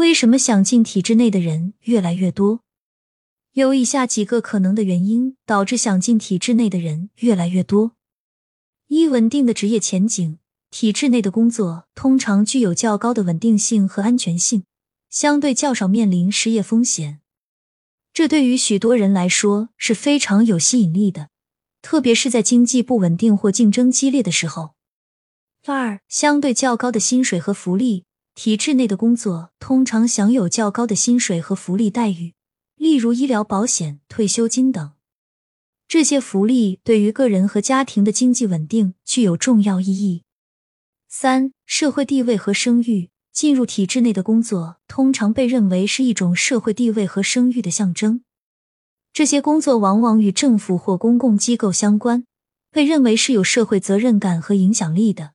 [0.00, 2.60] 为什么想进体制内的人越来越多？
[3.52, 7.92] 有以下几个可能的原因导致想进体制内的人越来越多：
[8.86, 10.38] 一、稳定的职业前景。
[10.70, 14.64] 体制内的工作通常具有较高的稳定性和安全性，
[15.10, 17.20] 相对较少面临失业风险。
[18.14, 21.28] 这对于许多人来说是非常有吸引力的，
[21.82, 24.76] 特别是在经济不稳定或竞争激烈的时候。
[25.66, 32.34] 二、相对较高的薪水和福利，体制内的工作通常享有较高的薪水和福利待遇，
[32.76, 34.92] 例如医疗保险、退休金等。
[35.86, 40.24] 这些福利对于个人和家庭的经济稳定具有重要意义。
[41.08, 43.10] 三、社会地位和声誉。
[43.32, 48.24] 进入体制内的工作，通常被认为是一种社会地位和声誉的象征。
[49.12, 52.24] 这些工作往往与政府或公共机构相关，
[52.72, 55.32] 被认为是有社会责任感和影响力的。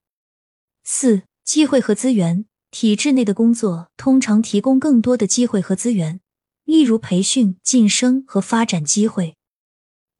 [0.83, 2.45] 四、机会和资源。
[2.77, 6.19] 体制内的工作通常提供更多的机会和资源，
[6.65, 9.37] 例如培训、晋升和发展机会。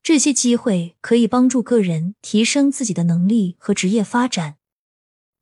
[0.02, 4.56] 这些机会可以帮助个人提升自己的能力和职业发展。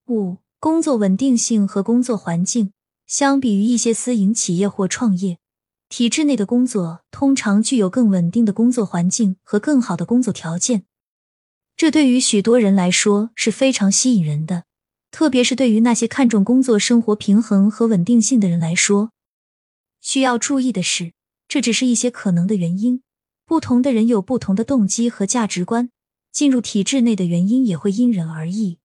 [0.07, 2.73] 五、工作稳定性和工作环境。
[3.05, 5.37] 相比于一些私营企业或创业，
[5.89, 10.85] 体制内的工作通常具有更稳定的工作环境和更好的工作条件。
[11.77, 14.63] 这对于许多人来说是非常吸引人的，
[15.13, 19.11] 特别是对于那些看重工作生活平衡和稳定性的人来说。
[20.01, 21.13] 需要注意的是，
[21.47, 23.03] 这只是一些可能的原因，
[23.45, 25.91] 不同的人有不同的动机和价值观，
[26.31, 28.79] 进入体制内的原因也会因人而异。